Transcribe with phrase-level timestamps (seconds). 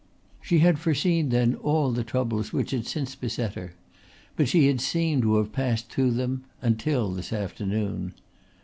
[0.41, 3.75] She had foreseen then all the troubles which had since beset her,
[4.35, 8.15] but she had seemed to have passed through them until this afternoon.